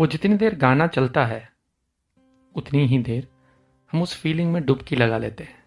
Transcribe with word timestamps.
वो 0.00 0.06
जितनी 0.06 0.36
देर 0.36 0.54
गाना 0.54 0.86
चलता 0.86 1.24
है, 1.26 1.52
उतनी 2.54 2.86
ही 2.86 2.98
देर 2.98 3.28
हम 3.92 4.02
उस 4.02 4.20
फीलिंग 4.20 4.52
में 4.52 4.64
डुबकी 4.66 4.96
लगा 4.96 5.18
लेते 5.18 5.44
हैं। 5.44 5.64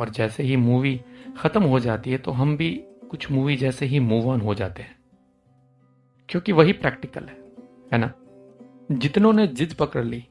और 0.00 0.08
जैसे 0.08 0.42
ही 0.42 0.56
मूवी 0.56 1.00
खत्म 1.38 1.62
हो 1.62 1.80
जाती 1.80 2.12
है 2.12 2.18
तो 2.18 2.30
हम 2.30 2.56
भी 2.56 2.84
कुछ 3.10 3.30
मूवी 3.30 3.56
जैसे 3.56 3.86
ही 3.86 4.00
मूव 4.00 4.28
ऑन 4.28 4.40
हो 4.40 4.54
जाते 4.54 4.82
हैं। 4.82 4.98
क्योंकि 6.28 6.52
वही 6.52 6.72
प्रैक्टिकल 6.72 7.24
है 7.24 7.38
है 7.92 7.98
ना? 7.98 8.12
जितनों 8.92 9.32
ने 9.32 9.46
जिद 9.46 9.74
पकड़ 9.74 10.04
ली 10.04 10.24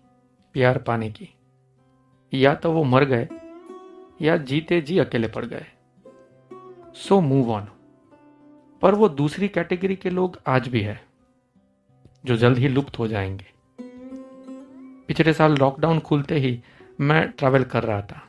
प्यार 0.53 0.77
पाने 0.77 1.11
की, 1.11 1.29
या 2.33 2.55
तो 2.55 2.71
वो 2.71 2.83
मर 2.83 3.05
गए, 3.05 3.29
या 4.21 4.37
जीते 4.37 4.81
जी 4.81 4.99
अकेले 4.99 5.27
पड़ 5.27 5.45
गए। 5.45 5.65
सो 6.95 7.21
मूव 7.21 7.51
ऑन 7.51 7.67
पर 8.81 8.95
वो 8.95 9.09
दूसरी 9.09 9.47
कैटेगरी 9.47 9.95
के 9.95 10.09
लोग 10.09 10.39
आज 10.47 10.67
भी 10.67 10.81
है। 10.81 11.06
जो 12.27 12.37
जल्द 12.37 12.57
ही 12.57 12.67
लुप्त 12.67 12.99
हो 12.99 13.07
जाएँगे। 13.07 13.45
पिछले 15.07 15.33
साल 15.33 15.55
लॉकडाउन 15.57 15.99
खुलते 15.99 16.35
ही 16.35 16.59
मैं 17.01 17.27
ट्रैवल 17.29 17.63
कर 17.63 17.83
रहा 17.83 18.01
था। 18.01 18.21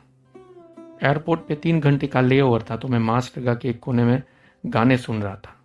एयरपोर्ट 1.03 1.41
पे 1.41 1.55
तीन 1.55 1.79
घंटे 1.79 2.07
का 2.07 2.21
ले 2.21 2.39
ओवर 2.41 2.63
था 2.69 2.77
तो 2.77 2.87
मैं 2.87 2.99
मास्क 2.99 3.37
लगा 3.37 3.53
के 3.53 3.69
एक 3.69 3.79
कोने 3.79 4.03
में 4.03 4.21
गाने 4.65 4.97
सुन 4.97 5.21
रहा 5.21 5.35
था। 5.35 5.55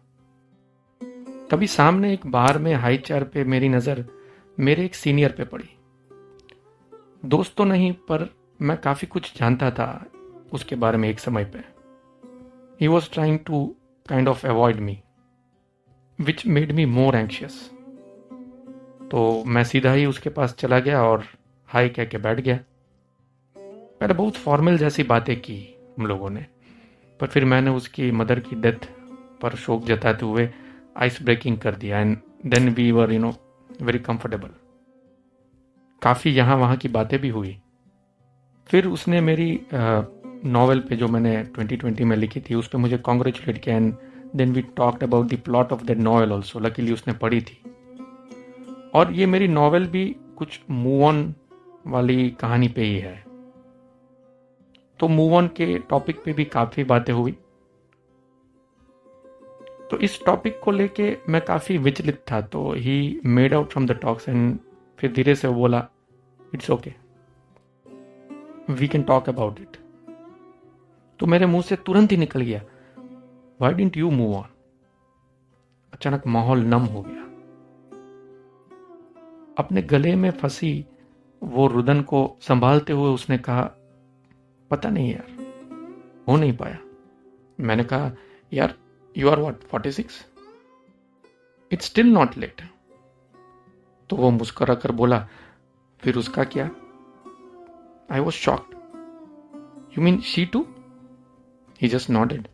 कभी 1.51 1.67
सामने 1.67 2.13
एक 2.13 2.27
बार 2.27 2.59
में 2.59 2.75
हाई 2.75 2.97
चेयर 2.97 3.25
पे 3.25 3.45
मेरी 3.45 3.69
नज़र 3.69 4.05
मेरे 4.59 4.85
एक 4.85 4.95
सीनियर 4.95 5.33
पे 5.33 5.45
पड़ी। 5.45 5.69
दोस्त 7.25 7.55
तो 7.57 7.65
नहीं, 7.65 7.93
पर 7.93 8.29
मैं 8.63 8.77
काफ़ी 8.77 9.09
कुछ 9.09 9.33
जानता 9.39 9.71
था 9.71 10.07
उसके 10.53 10.77
बारे 10.77 10.99
में 10.99 11.09
एक 11.09 11.19
समय 11.19 11.45
पे। 11.45 11.59
He 12.81 12.89
was 12.89 13.11
trying 13.13 13.39
to 13.39 13.65
kind 14.07 14.29
of 14.29 14.47
avoid 14.47 14.81
me 14.81 14.99
which 16.19 16.47
made 16.47 16.73
me 16.73 16.85
more 16.87 17.17
anxious 17.17 17.71
तो 19.15 19.45
मैं 19.47 19.63
सीधा 19.65 19.93
ही 19.93 20.07
उसके 20.07 20.31
पास 20.31 20.55
चला 20.59 20.79
गया 20.79 21.03
और 21.03 21.25
हाई 21.69 21.89
कह 21.89 22.05
के 22.05 22.19
बैठ 22.19 22.41
गया। 22.41 22.57
पहले 23.57 24.15
बहुत 24.15 24.37
फॉर्मल 24.37 24.79
जैसी 24.79 25.03
बातें 25.03 25.37
की 25.41 25.57
हम 25.99 26.07
लोगों 26.07 26.31
ने, 26.31 26.45
पर 27.21 27.27
फिर 27.27 27.45
मैंने 27.45 27.71
उसकी 27.71 28.11
मदर 28.13 28.41
की 28.41 28.57
डेथ 28.57 28.89
पर 29.43 29.55
शोक 29.57 29.85
जताते 29.85 30.27
हुए 30.27 30.49
आइस 30.97 31.23
ब्रेकिंग 31.23 31.59
कर 31.59 31.75
दिया 31.75 31.99
and 31.99 32.17
then 32.47 32.69
we 32.69 32.91
were 32.93 33.13
you 33.13 33.19
know 33.19 33.33
very 33.83 33.99
comfortable 33.99 34.49
काफ़ी 36.03 36.31
यहाँ 36.31 36.57
वहाँ 36.57 36.77
की 36.77 36.89
बातें 36.89 37.19
भी 37.21 37.29
हुई। 37.29 37.57
फिर 38.71 38.87
उसने 38.89 39.21
मेरी 39.21 39.61
नॉवेल 39.73 40.81
पे 40.81 40.97
जो 40.97 41.09
मैंने 41.09 41.37
2020 41.59 42.01
में 42.01 42.17
लिखी 42.17 42.41
थी, 42.41 42.55
उस 42.55 42.69
पर 42.69 42.79
मुझे 42.79 42.99
कॉन्ग्रेचुलेट 43.01 43.59
किया 43.59 43.77
and 43.77 43.95
then 44.37 44.53
we 44.53 44.63
talked 44.77 45.03
about 45.03 45.27
the 45.27 45.39
plot 45.45 45.73
of 45.73 45.85
that 45.85 45.99
novel 45.99 46.33
also 46.33 46.61
luckily 46.61 46.93
उसने 46.93 47.15
पढ़ी 47.15 47.41
थी। 47.41 47.59
और 48.95 49.13
ये 49.13 49.27
मेरी 49.27 49.49
नॉवेल 49.49 49.87
भी 49.87 50.05
कुछ 50.39 50.61
मूव 50.71 51.05
ऑन 51.05 51.35
वाली 51.87 52.31
कहानी 52.31 52.69
पे 52.69 52.83
ही 52.83 52.99
है। 52.99 53.23
तो 55.01 55.09
मूव 55.09 55.35
ऑन 55.35 55.49
के 55.49 55.79
टॉपिक 55.79 56.23
पे 56.25 56.33
भी 56.33 56.45
काफ़ी 56.45 56.85
बातें 56.85 57.13
हुई। 57.13 57.33
तो 59.91 59.99
इस 59.99 60.19
टॉपिक 60.27 60.61
को 60.61 60.71
लेके 60.71 61.17
मैं 61.29 61.41
काफ़ी 61.41 61.79
विचलित 61.79 62.23
था 62.31 62.41
तो 62.41 62.73
he 62.73 63.21
made 63.25 63.55
out 63.55 63.71
from 63.71 63.87
the 63.87 63.93
talks 63.93 64.29
and 64.29 64.59
फिर 64.99 65.13
धीरे 65.13 65.35
से 65.35 65.49
वो 65.49 65.55
बोला 65.55 65.87
it's 66.55 66.71
okay 66.71 66.93
we 68.71 68.89
can 68.89 69.03
talk 69.03 69.29
about 69.29 69.61
it 69.61 69.77
तो 71.21 71.27
मेरे 71.27 71.47
मुँह 71.47 71.63
से 71.63 71.77
तुरंत 71.77 72.13
ही 72.13 72.17
निकल 72.17 72.41
गया 72.41 72.63
why 73.61 73.75
didn't 73.75 73.97
you 73.97 74.11
move 74.11 74.35
on 74.37 74.49
अचानक 75.93 76.27
माहौल 76.27 76.65
नम 76.65 76.85
हो 76.85 77.03
गया। 77.03 77.23
अपने 79.57 79.83
गले 79.83 80.15
में 80.17 80.31
फंसी 80.31 80.85
वो 81.43 81.67
रुदन 81.67 82.01
को 82.03 82.21
संभालते 82.41 82.93
हुए 82.93 83.11
उसने 83.11 83.39
कहा, 83.39 83.63
पता 84.71 84.91
नहीं 84.91 85.13
यार, 85.13 85.27
हो 86.29 86.37
नहीं 86.37 86.57
पाया। 86.57 86.79
मैंने 87.59 87.85
कहा, 87.85 88.11
यार 88.53 88.75
you 89.17 89.29
are 89.31 89.41
what 89.41 89.63
forty 89.63 89.93
six 89.93 90.25
it's 91.71 91.87
still 91.87 92.13
not 92.13 92.37
late 92.39 92.63
तो 94.11 94.17
वो 94.17 94.31
मुस्करा 94.31 94.75
कर 94.75 94.93
बोला, 94.93 95.27
फिर 96.03 96.17
उसका 96.17 96.45
क्या? 96.47 96.71
I 98.13 98.21
was 98.21 98.35
shocked 98.35 98.75
you 99.99 100.05
mean 100.05 100.21
she 100.23 100.45
to 100.47 100.67
he 101.81 101.89
just 101.89 102.11
noted 102.11 102.49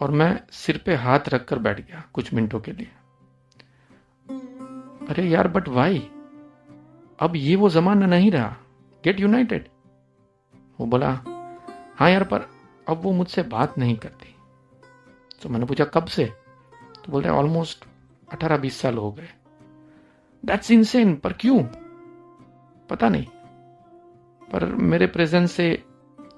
और 0.00 0.10
मैं 0.10 0.40
सिर 0.52 0.82
पे 0.86 0.94
हाथ 0.96 1.28
रखकर 1.28 1.58
बैठ 1.58 1.80
गया 1.80 2.04
कुछ 2.12 2.32
मिनटों 2.34 2.60
के 2.60 2.72
लिए। 2.72 2.90
अरे 5.08 5.24
यार 5.24 5.48
बट 5.48 5.68
वाई 5.68 5.98
अब 7.18 7.32
ये 7.36 7.56
वो 7.56 7.68
जमाना 7.70 8.06
नहीं 8.06 8.30
रहा। 8.30 8.56
गेट 9.04 9.20
यूनाइटेड 9.20 9.68
वो 10.78 10.86
बोला 10.86 11.10
हाँ 11.98 12.10
यार, 12.10 12.24
पर 12.24 12.48
अब 12.88 13.00
वो 13.02 13.12
मुझसे 13.12 13.42
बात 13.42 13.78
नहीं 13.78 13.96
करती। 13.96 14.34
तो 15.42 15.48
मैंने 15.48 15.66
पूछा, 15.66 15.84
कब 15.84 16.06
से? 16.06 16.24
तो 17.04 17.12
बोलते 17.12 17.28
ऑलमोस्ट 17.28 17.84
अठारह 18.28 18.56
बीस 18.56 18.80
साल 18.80 18.96
हो 18.96 19.10
गए। 19.12 19.28
दैट्स 20.44 20.70
इनसेन 20.70 21.14
पर 21.16 21.32
क्यों? 21.32 21.62
पता 22.90 23.08
नहीं। 23.08 23.26
पर 24.42 24.64
मेरे 24.64 25.06
प्रेजेंस 25.06 25.52
से 25.52 25.84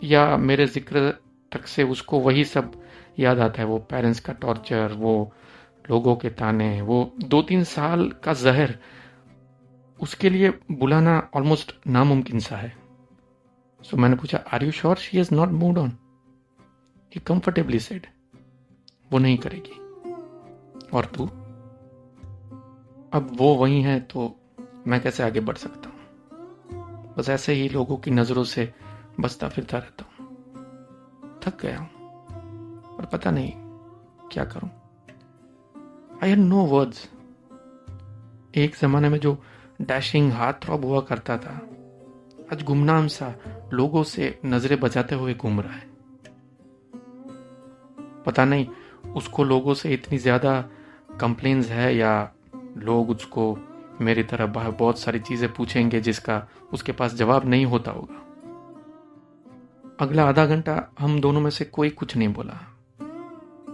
या 0.05 0.37
मेरे 0.37 0.67
ज़िक्र 0.67 1.11
तक 1.53 1.67
से 1.67 1.83
उसको 1.85 2.21
वही 2.21 2.45
सब 2.45 2.73
याद 3.19 3.39
आता 3.39 3.63
है, 3.63 3.69
वो 3.69 3.79
पेरेंट्स 3.79 4.21
का 4.21 4.33
टॉर्चर 4.33 4.93
वो 4.93 5.33
लोगों 5.91 6.17
के 6.17 6.31
ताने 6.31 6.83
वो 6.83 7.13
दो 7.25 7.43
तीन 7.43 7.65
साल 7.65 8.09
का 8.25 8.33
जहर 8.33 8.79
उसके 10.01 10.31
लिए 10.31 10.51
बुलाना 10.73 11.31
ऑलमोस्ट 11.35 11.75
नामुमकिन 11.87 12.41
सा 12.41 12.57
है। 12.57 12.73
सो 13.83 13.97
मैंने 13.97 14.17
पूछा 14.17 14.39
are 14.53 14.65
you 14.65 14.71
sure 14.71 14.97
she 14.97 15.21
is 15.21 15.35
not 15.35 15.49
mood 15.49 15.79
on 15.79 15.93
he 17.13 17.21
comfortably 17.21 17.81
said 17.81 18.07
वो 19.13 19.19
नहीं 19.19 19.39
करेगी। 19.39 19.79
और 20.97 21.05
तू? 21.05 21.27
अब 23.13 23.31
वो 23.33 23.55
वही 23.55 23.83
है 23.83 24.01
तो 24.01 24.35
मैं 24.87 25.01
कैसे 25.01 25.23
आगे 25.23 25.41
बढ़ 25.41 25.57
सकता 25.57 25.89
हूँ? 25.89 27.15
बस 27.15 27.29
ऐसे 27.29 27.53
ही 27.53 27.69
लोगों 27.69 27.97
की 27.97 28.11
नज़रों 28.11 28.45
से 28.45 28.73
बसता 29.21 29.49
फिरता 29.49 29.79
रहता 29.79 30.05
हूँ। 30.05 30.29
थक 31.43 31.63
गया 31.63 31.79
हूँ 31.79 31.91
और 32.97 33.07
पता 33.07 33.31
नहीं 33.31 33.53
क्या 34.33 34.45
करूँ। 34.45 34.80
आई 36.23 36.29
हैड 36.29 36.39
नो 36.39 36.65
वर्ड्स 36.67 37.09
एक 38.55 38.75
जमाने 38.81 39.09
में 39.09 39.19
जो 39.19 39.33
डैशिंग 39.81 40.33
हाथ 40.33 40.53
थ्रॉब 40.63 40.85
हुआ 40.85 41.01
करता 41.01 41.37
था, 41.39 41.53
आज 42.53 42.63
गुमनाम 42.63 43.07
सा 43.09 43.33
लोगों 43.73 44.03
से 44.03 44.39
नज़रें 44.45 44.79
बचाते 44.81 45.15
हुए 45.15 45.35
घूम 45.35 45.61
रहा 45.61 45.73
है। 45.73 45.89
पता 48.27 48.45
नहीं 48.45 48.67
उसको 49.17 49.45
लोगों 49.45 49.75
से 49.75 49.93
इतनी 49.95 50.19
ज़्यादा 50.19 50.61
कंप्लेन्स 51.21 51.69
है 51.69 51.95
या 51.97 52.13
लोग 52.77 53.11
उसको 53.11 53.57
मेरी 54.01 54.23
तरह 54.23 54.47
बहुत 54.47 54.99
सारी 54.99 55.19
चीज़ें 55.21 55.53
पूछेंगे 55.53 56.01
जिसका 56.01 56.43
उसके 56.73 56.93
पास 56.93 57.15
जवाब 57.15 57.47
नहीं 57.47 57.67
होता 57.67 57.91
होगा। 57.91 58.19
अगला 60.01 60.29
आधा 60.29 60.47
घंटा 60.47 60.83
हम 60.99 61.21
दोनों 61.21 61.41
में 61.41 61.51
से 61.51 61.65
कोई 61.65 61.91
कुछ 61.91 62.17
नहीं 62.17 62.29
बोला। 62.29 62.67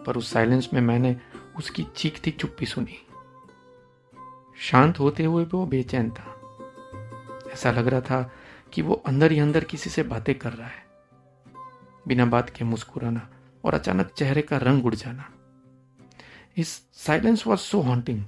पर 0.07 0.17
उस 0.17 0.33
साइलेंस 0.33 0.69
में 0.75 0.81
मैंने 0.81 1.17
उसकी 1.59 1.87
चीखती 1.97 2.31
चुप्पी 2.31 2.67
सुनी। 2.67 3.07
शांत 4.59 5.01
होते 5.01 5.25
हुए 5.25 5.45
भी 5.45 5.57
वो 5.57 5.67
बेचैन 5.67 6.11
था। 6.11 6.33
ऐसा 7.53 7.71
लग 7.71 7.87
रहा 7.87 8.01
था 8.01 8.33
कि 8.73 8.83
वो 8.83 8.95
अंदर 8.95 9.33
ही 9.33 9.39
अंदर 9.39 9.65
किसी 9.65 9.91
से 9.91 10.03
बातें 10.03 10.35
कर 10.35 10.53
रहा 10.53 10.69
है। 10.69 10.87
बिना 12.09 12.27
बात 12.27 12.51
के 12.51 12.65
मुस्कुराना 12.65 13.31
और 13.65 13.75
अचानक 13.75 14.07
चेहरे 14.07 14.43
का 14.43 14.57
रंग 14.57 14.87
उड़ 14.87 14.95
जाना। 14.95 15.33
इस 16.57 16.87
साइलेंस 16.93 17.47
वॉज़ 17.47 17.61
सो 17.61 17.81
हॉन्टिंग। 17.81 18.25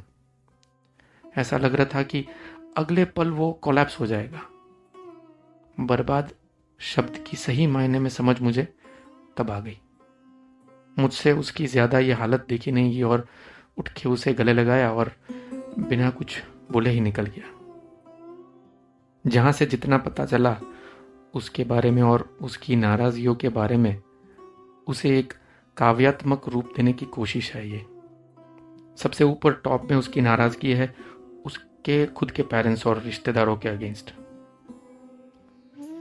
ऐसा 1.38 1.58
लग 1.58 1.74
रहा 1.74 1.86
था 1.94 2.02
कि 2.02 2.26
अगले 2.76 3.04
पल 3.04 3.30
वो 3.30 3.52
कोलैप्स 3.52 4.00
हो 4.00 4.06
जाएगा। 4.06 4.40
बर्बाद 5.80 6.34
शब्द 6.78 7.24
की 7.26 7.36
सही 7.36 7.66
मायने 7.66 7.98
में 7.98 8.10
समझ 8.10 8.40
मुझे 8.40 8.78
तब 9.36 9.50
आ 9.50 9.60
गई। 9.60 9.80
मुझसे 10.98 11.32
उसकी 11.32 11.66
ज़्यादा 11.66 11.98
ये 11.98 12.12
हालत 12.12 12.46
देखी 12.48 12.72
नहीं 12.72 12.92
गई 12.92 13.02
और 13.02 13.26
उठ 13.78 13.88
के 13.92 14.08
उसे 14.08 14.32
गले 14.34 14.52
लगाया 14.52 14.92
और 14.92 15.12
बिना 15.80 16.10
कुछ 16.10 16.42
बोले 16.72 16.90
ही 16.90 17.00
निकल 17.00 17.26
गया। 17.26 17.54
जहाँ 19.24 19.52
से 19.52 19.66
जितना 19.66 19.98
पता 19.98 20.24
चला 20.26 20.56
उसके 21.34 21.64
बारे 21.64 21.90
में 21.90 22.02
और 22.02 22.28
उसकी 22.42 22.76
नाराजगियों 22.76 23.34
के 23.34 23.48
बारे 23.48 23.76
में, 23.76 23.96
उसे 24.88 25.18
एक 25.18 25.32
काव्यात्मक 25.76 26.48
रूप 26.48 26.72
देने 26.76 26.92
की 26.92 27.06
कोशिश 27.06 27.52
है 27.52 27.68
ये। 27.68 27.84
सबसे 28.98 29.24
ऊपर 29.24 29.52
टॉप 29.64 29.90
में 29.90 29.96
उसकी 29.98 30.20
नाराज़गी 30.20 30.72
है 30.72 30.94
उसके 31.46 32.04
खुद 32.06 32.30
के 32.30 32.42
पेरेंट्स 32.44 32.86
और 32.86 33.02
रिश्तेदारों 33.02 33.56
के 33.56 33.68
अगेंस्ट। 33.68 34.12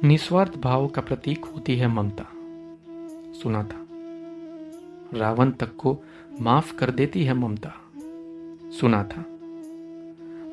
निस्वार्थ 0.04 0.58
भाव 0.58 0.88
का 0.88 1.02
प्रतीक 1.02 1.46
होती 1.46 1.76
है 1.78 1.88
ममता 1.88 2.26
सुना 3.34 3.64
था 3.64 3.87
रावण 5.14 5.52
तक 5.52 5.76
को 5.76 6.04
माफ़ 6.42 6.78
कर 6.78 6.92
देती 6.92 7.24
है 7.24 7.34
ममता। 7.34 7.74
सुना 8.72 9.04
था। 9.04 9.26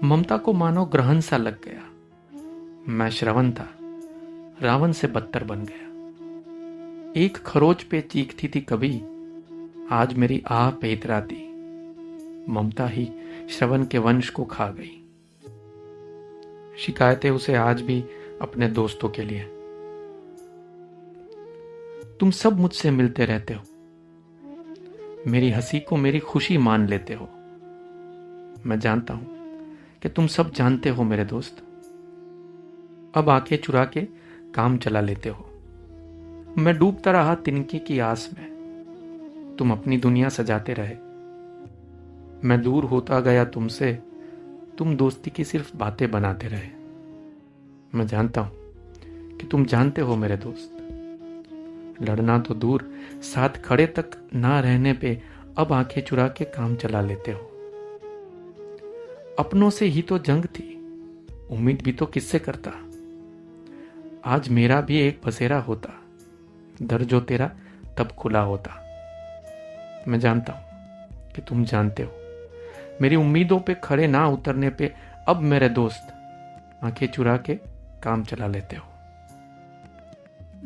ममता 0.06 0.36
को 0.36 0.52
मानो 0.52 0.84
ग्रहण 0.84 1.20
सा 1.20 1.36
लग 1.36 1.56
गया। 1.64 1.90
मैं 2.88 3.10
श्रवण 3.10 3.50
था। 3.50 3.74
रावण 4.62 4.92
से 4.92 5.06
बदतर 5.06 5.44
बन 5.44 5.64
गया। 5.64 5.84
एक 7.16 7.36
खरोच 7.36 7.82
पे 7.82 8.00
चीखती 8.00 8.48
थी 8.48 8.60
कभी। 8.60 9.02
आज 9.90 10.14
मेरी 10.14 10.42
आह 10.48 10.70
पे 10.70 10.92
इतराती 10.92 11.54
ममता 12.48 12.86
ही 12.86 13.12
श्रवण 13.50 13.84
के 13.84 13.98
वंश 13.98 14.30
को 14.30 14.44
खा 14.44 14.66
गई। 14.68 15.00
शिकायतें 16.78 17.30
उसे 17.30 17.54
आज 17.54 17.80
भी 17.80 18.04
अपने 18.42 18.68
दोस्तों 18.68 19.08
के 19.08 19.22
लिए। 19.22 19.40
तुम 22.20 22.30
सब 22.30 22.60
मुझसे 22.60 22.90
मिलते 22.90 23.24
रहते 23.24 23.54
हो। 23.54 23.73
मेरी 25.26 25.50
हँसी 25.50 25.80
को 25.80 25.96
मेरी 25.96 26.18
खुशी 26.18 26.58
मान 26.58 26.86
लेते 26.86 27.14
हो। 27.14 27.28
मैं 28.66 28.78
जानता 28.78 29.14
हूँ 29.14 29.26
कि 30.02 30.08
तुम 30.08 30.26
सब 30.26 30.52
जानते 30.52 30.88
हो 30.88 31.02
मेरे 31.02 31.24
दोस्त। 31.24 31.56
अब 33.14 33.28
आँखें 33.28 33.56
चुरा 33.56 33.84
के 33.84 34.00
काम 34.54 34.78
चला 34.78 35.00
लेते 35.00 35.28
हो। 35.28 35.50
मैं 36.58 36.78
डूबता 36.78 37.10
रहा 37.10 37.34
तिनके 37.34 37.78
की 37.78 37.98
आस 37.98 38.30
में। 38.38 38.54
तुम 39.58 39.72
अपनी 39.72 39.96
दुनिया 39.96 40.28
सजाते 40.28 40.74
रहे। 40.78 40.94
मैं 42.48 42.62
दूर 42.62 42.84
होता 42.84 43.20
गया 43.20 43.44
तुमसे। 43.44 44.02
तुम 44.78 44.96
दोस्ती 44.96 45.30
की 45.30 45.44
सिर्फ़ 45.44 45.76
बातें 45.76 46.10
बनाते 46.10 46.46
रहे। 46.46 46.68
मैं 47.98 48.06
जानता 48.06 48.40
हूँ 48.40 48.52
कि 49.36 49.46
तुम 49.46 49.64
जानते 49.64 50.00
हो 50.00 50.16
मेरे 50.16 50.36
दोस्त। 50.36 50.73
लड़ना 52.02 52.38
तो 52.38 52.54
दूर, 52.54 52.92
साथ 53.22 53.48
खड़े 53.48 53.86
तक 53.86 54.10
ना 54.34 54.60
रहने 54.60 54.92
पे 54.92 55.22
अब 55.58 55.72
आँखें 55.72 56.02
चुरा 56.02 56.28
के 56.28 56.44
काम 56.44 56.76
चला 56.76 57.00
लेते 57.00 57.32
हो। 57.32 57.50
अपनों 59.38 59.70
से 59.70 59.86
ही 59.86 60.02
तो 60.02 60.18
जंग 60.18 60.44
थी, 60.44 60.74
उम्मीद 61.50 61.82
भी 61.82 61.92
तो 61.92 62.06
किससे 62.06 62.38
करता। 62.38 62.70
आज 64.24 64.48
मेरा 64.48 64.80
भी 64.80 64.98
एक 64.98 65.20
बसेरा 65.26 65.58
होता, 65.58 65.92
दर 66.82 67.02
जो 67.02 67.20
तेरा 67.20 67.50
तब 67.98 68.08
खुला 68.08 68.40
होता। 68.40 68.70
मैं 70.08 70.20
जानता 70.20 70.52
हूँ 70.52 70.64
कि 71.32 71.42
तुम 71.42 71.64
जानते 71.64 72.02
हो। 72.02 72.12
मेरी 73.00 73.16
उम्मीदों 73.16 73.60
पे 73.60 73.74
खड़े 73.74 74.06
ना 74.06 74.26
उतरने 74.28 74.70
पे 74.70 74.94
अब 75.28 75.40
मेरे 75.40 75.68
दोस्त 75.68 76.08
आँखें 76.82 77.06
चुरा 77.06 77.36
के 77.36 77.54
काम 78.02 78.24
चला 78.24 78.46
लेते 78.46 78.76
हो। 78.76 78.93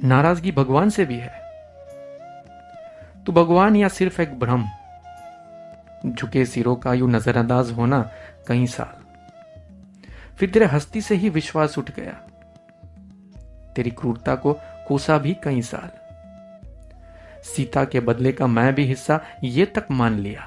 नाराज़गी 0.04 0.52
भगवान 0.52 0.90
से 0.90 1.04
भी 1.04 1.18
है। 1.18 1.42
तो 3.26 3.32
भगवान 3.32 3.76
या 3.76 3.88
सिर्फ़ 3.88 4.22
एक 4.22 4.40
भ्रम? 4.40 4.64
झुके 6.06 6.46
सिरों 6.46 6.76
का 6.76 6.94
यू 6.94 7.06
नजरअंदाज 7.06 7.70
होना 7.70 8.10
कई 8.46 8.66
साल। 8.66 9.04
फिर 10.36 10.50
तेरे 10.50 10.66
हस्ती 10.66 11.00
से 11.00 11.14
ही 11.14 11.28
विश्वास 11.28 11.78
उठ 11.78 11.90
गया। 11.90 12.12
तेरी 13.76 13.90
क्रूरता 13.90 14.34
को 14.34 14.60
कोसा 14.88 15.18
भी 15.18 15.36
कई 15.42 15.62
साल। 15.62 15.90
सीता 17.42 17.84
के 17.84 18.00
बदले 18.00 18.32
का 18.32 18.46
मैं 18.46 18.74
भी 18.74 18.84
हिस्सा 18.84 19.20
ये 19.44 19.66
तक 19.66 19.86
मान 19.90 20.18
लिया। 20.18 20.40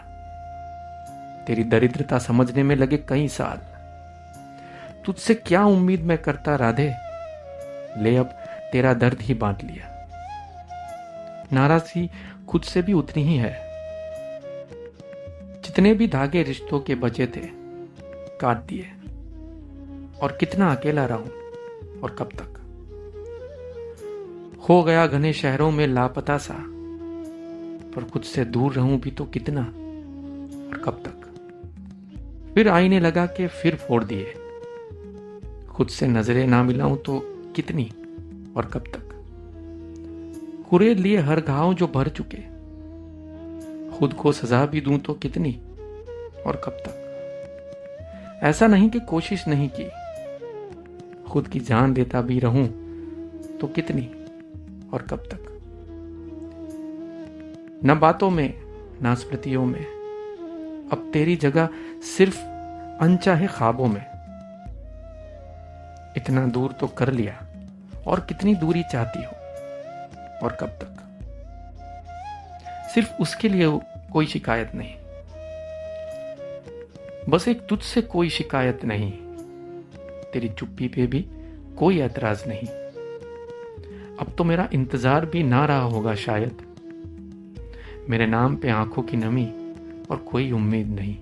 तेरी 1.47 1.63
दरिद्रता 1.63 2.19
समझने 2.19 2.63
में 2.63 2.75
लगे 2.75 2.97
कई 2.97 3.27
साल। 3.27 3.57
तुझसे 5.05 5.33
क्या 5.33 5.65
उम्मीद 5.65 6.01
मैं 6.01 6.17
करता 6.17 6.55
राधे? 6.55 6.95
ले 7.97 8.17
अब 8.17 8.40
तेरा 8.71 8.93
दर्द 8.93 9.17
ही 9.21 9.33
बांट 9.33 9.63
लिया। 9.63 9.97
नाराज़गी 11.53 12.09
खुद 12.49 12.61
से 12.61 12.81
भी 12.81 12.93
उतनी 12.93 13.23
ही 13.23 13.35
है। 13.35 13.71
जितने 15.61 15.93
भी 15.93 16.07
धागे 16.07 16.43
रिश्तों 16.43 16.79
के 16.79 16.95
बचे 16.95 17.27
थे, 17.27 17.41
काट 18.39 18.57
दिए। 18.57 18.91
और 20.21 20.31
कितना 20.31 20.75
अकेला 20.75 21.05
रहूँ, 21.05 21.31
और 22.01 22.15
कब 22.19 22.25
तक? 22.25 22.57
हो 24.69 24.83
गया 24.83 25.07
घने 25.07 25.33
शहरों 25.33 25.71
में 25.71 25.87
लापता 25.87 26.37
सा, 26.37 26.55
पर 27.95 28.03
खुद 28.03 28.21
से 28.21 28.45
दूर 28.45 28.73
रहूँ 28.73 28.99
भी 28.99 29.11
तो 29.11 29.25
कितना, 29.25 29.61
और 29.61 30.81
कब 30.85 31.03
तक? 31.05 31.17
फिर 32.53 32.69
आईने 32.69 32.99
लगा 32.99 33.25
के 33.25 33.47
फिर 33.47 33.75
फोड़ 33.75 34.03
दिए। 34.03 34.33
खुद 35.69 35.87
से 35.87 36.07
नज़रें 36.07 36.47
ना 36.47 36.63
मिलाऊं 36.63 36.97
तो 36.97 37.19
कितनी? 37.55 37.91
और 38.55 38.65
कब 38.65 38.79
तक? 38.79 39.07
कुरे 40.69 40.95
लिए 40.95 41.17
हर 41.17 41.41
घाव 41.41 41.73
जो 41.73 41.87
भर 41.87 42.09
चुके। 42.09 42.61
खुद 43.97 44.13
को 44.13 44.31
सजा 44.31 44.65
भी 44.65 44.81
दूँ 44.81 44.97
तो 44.97 45.13
कितनी 45.13 45.61
और 46.45 46.61
कब 46.65 46.71
तक? 46.71 46.97
ऐसा 48.43 48.67
नहीं 48.67 48.89
कि 48.89 48.99
कोशिश 48.99 49.47
नहीं 49.47 49.69
की। 49.79 49.89
खुद 51.31 51.47
की 51.47 51.59
जान 51.59 51.93
देता 51.93 52.21
भी 52.21 52.39
रहूँ 52.39 52.67
तो 53.61 53.67
कितनी 53.67 54.05
और 54.93 55.01
कब 55.01 55.17
तक? 55.17 55.47
न 57.85 57.99
बातों 57.99 58.29
में, 58.29 58.53
न 59.03 59.15
स्मृतियों 59.15 59.65
में। 59.65 59.85
अब 60.91 61.09
तेरी 61.13 61.35
जगह 61.35 61.69
सिर्फ़ 62.17 62.39
अनचाहे 63.01 63.47
ख्वाबों 63.47 63.87
में। 63.87 64.05
इतना 66.17 66.47
दूर 66.47 66.71
तो 66.71 66.87
कर 66.87 67.11
लिया। 67.13 67.47
और 68.07 68.19
कितनी 68.19 68.55
दूरी 68.55 68.83
चाहती 68.83 69.23
हो? 69.23 69.31
और 70.43 70.57
कब 70.61 70.67
तक? 70.67 70.97
सिर्फ़ 72.93 73.13
उसके 73.21 73.49
लिए 73.49 73.79
कोई 74.13 74.25
शिकायत 74.25 74.71
नहीं। 74.75 74.95
बस 77.29 77.47
एक 77.47 77.61
तुझसे 77.67 78.01
कोई 78.01 78.29
शिकायत 78.29 78.85
नहीं। 78.85 79.11
तेरी 80.33 80.49
चुप्पी 80.49 80.87
पे 80.87 81.07
भी 81.07 81.25
कोई 81.79 81.99
ऐतराज 81.99 82.43
नहीं। 82.47 82.67
अब 84.17 84.35
तो 84.37 84.43
मेरा 84.43 84.69
इंतज़ार 84.73 85.25
भी 85.25 85.43
ना 85.43 85.65
रहा 85.65 85.81
होगा 85.81 86.15
शायद। 86.15 86.57
मेरे 88.09 88.25
नाम 88.25 88.55
पे 88.55 88.69
आँखों 88.69 89.03
की 89.03 89.17
नमी 89.17 89.45
और 90.11 90.17
कोई 90.17 90.51
उम्मीद 90.51 90.87
नहीं। 90.87 91.17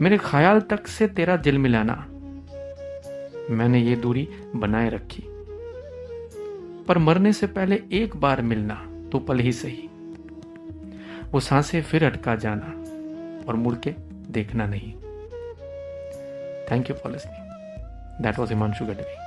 मेरे 0.00 0.18
ख्याल 0.18 0.60
तक 0.60 0.86
से 0.86 1.06
तेरा 1.06 1.36
दिल 1.36 1.58
मिलाना 1.58 2.06
मैंने 3.50 3.80
ये 3.80 3.96
दूरी 3.96 4.28
बनाए 4.56 4.88
रखी। 4.88 5.22
पर 6.88 6.98
मरने 6.98 7.32
से 7.32 7.46
पहले 7.46 7.82
एक 7.92 8.16
बार 8.16 8.42
मिलना 8.42 8.74
तो 9.12 9.18
पल 9.18 9.38
ही 9.38 9.52
सही। 9.52 9.88
वो 11.32 11.40
साँसें 11.40 11.82
फिर 11.82 12.04
अटका 12.04 12.36
जाना 12.36 12.74
और 13.48 13.56
मुड़ 13.56 13.74
के 13.74 13.94
देखना 14.30 14.66
नहीं। 14.66 14.92
Thank 16.70 16.90
you 16.90 16.96
for 16.96 17.12
listening 17.12 18.22
that 18.22 18.38
was 18.38 18.52
Himanshu 18.52 18.84
Gadhvi 18.84 19.19